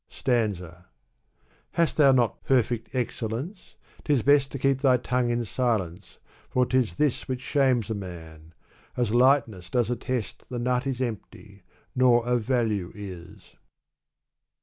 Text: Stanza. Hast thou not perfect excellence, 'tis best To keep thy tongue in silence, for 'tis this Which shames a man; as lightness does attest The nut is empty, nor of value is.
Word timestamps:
Stanza. 0.09 0.87
Hast 1.73 1.95
thou 1.95 2.11
not 2.11 2.43
perfect 2.43 2.89
excellence, 2.91 3.75
'tis 4.03 4.23
best 4.23 4.51
To 4.51 4.57
keep 4.57 4.79
thy 4.81 4.97
tongue 4.97 5.29
in 5.29 5.45
silence, 5.45 6.17
for 6.49 6.65
'tis 6.65 6.95
this 6.95 7.27
Which 7.27 7.41
shames 7.41 7.87
a 7.91 7.93
man; 7.93 8.55
as 8.97 9.13
lightness 9.13 9.69
does 9.69 9.91
attest 9.91 10.49
The 10.49 10.57
nut 10.57 10.87
is 10.87 11.01
empty, 11.01 11.61
nor 11.95 12.25
of 12.25 12.41
value 12.41 12.91
is. 12.95 13.43